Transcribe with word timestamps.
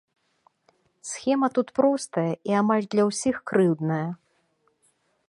Схема 1.09 1.47
тут 1.57 1.67
простая, 1.79 2.33
і 2.53 2.57
амаль 2.63 2.89
для 2.95 3.03
ўсіх 3.11 3.35
крыўдная. 3.53 4.03